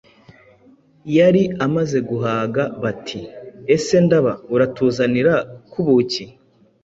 [1.17, 3.19] yari amaze guhaga, bati
[3.75, 5.33] :”ese Ndaba uratuzanira
[5.71, 6.25] ku buki